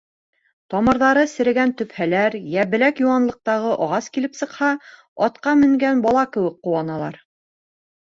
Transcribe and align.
Тамырҙары 0.73 1.25
серегән 1.33 1.73
төпһәләр 1.81 2.39
йә 2.39 2.65
беләк 2.73 3.03
йыуанлыҡтағы 3.05 3.77
ағас 3.89 4.11
килеп 4.19 4.43
сыҡһа, 4.43 4.73
атҡа 5.31 5.57
менгән 5.65 6.05
бала 6.11 6.29
кеүек 6.37 6.61
ҡыуаналар. 6.69 7.25